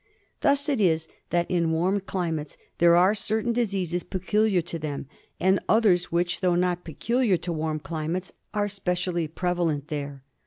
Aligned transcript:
Thus 0.39 0.67
it 0.67 0.81
is 0.81 1.07
that 1.29 1.45
in 1.51 1.69
warm 1.69 1.99
climates 1.99 2.57
there 2.79 2.95
are 2.95 3.13
certain 3.13 3.53
diseases 3.53 4.01
peculiar 4.01 4.61
to 4.63 4.79
them, 4.79 5.05
and 5.39 5.59
others 5.69 6.05
which, 6.11 6.41
though 6.41 6.55
not 6.55 6.83
peculiar 6.83 7.37
to 7.37 7.53
warm 7.53 7.79
climates, 7.79 8.33
are 8.51 8.67
specially 8.67 9.27
prevalent 9.27 9.89
there. 9.89 10.23